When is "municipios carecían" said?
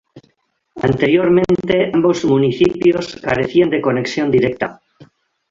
2.25-3.69